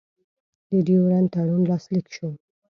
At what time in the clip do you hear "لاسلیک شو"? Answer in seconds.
1.71-2.29